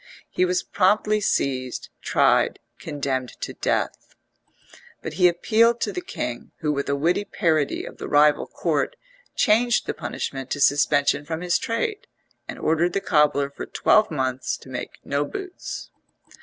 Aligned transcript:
He 0.31 0.45
was 0.45 0.63
promptly 0.63 1.21
seized, 1.21 1.89
tried, 2.01 2.57
condemned 2.79 3.39
to 3.41 3.53
death. 3.53 4.15
But 5.03 5.13
he 5.21 5.27
appealed 5.27 5.79
to 5.81 5.91
the 5.93 6.01
king 6.01 6.53
who, 6.61 6.71
with 6.71 6.89
a 6.89 6.95
witty 6.95 7.23
parody 7.23 7.85
of 7.85 7.97
the 7.99 8.07
rival 8.07 8.47
Court, 8.47 8.95
changed 9.35 9.85
the 9.85 9.93
punishment 9.93 10.49
to 10.49 10.59
suspension 10.59 11.23
from 11.23 11.41
his 11.41 11.59
trade, 11.59 12.07
and 12.47 12.57
ordered 12.57 12.93
the 12.93 12.99
cobbler 12.99 13.51
for 13.51 13.67
twelve 13.67 14.09
months 14.09 14.57
to 14.57 14.69
make 14.69 14.97
no 15.03 15.23
boots. 15.23 15.91